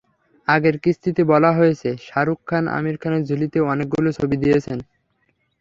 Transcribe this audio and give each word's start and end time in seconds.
আগের 0.47 0.75
কিস্তিতে 0.83 1.21
বলা 1.31 1.51
হয়েছে, 1.57 1.89
শাহরুখ 2.05 2.39
খান 2.45 2.63
আমির 2.77 2.97
খানের 3.01 3.23
ঝুলিতে 3.29 3.57
অনেকগুলো 3.71 4.09
ছবি 4.17 4.35
দিয়েছেন। 4.43 4.77